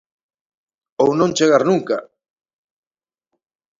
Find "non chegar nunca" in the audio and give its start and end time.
1.19-1.97